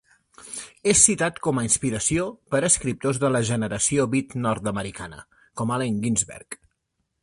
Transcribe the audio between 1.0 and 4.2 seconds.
citat com a inspiració per escriptors de la generació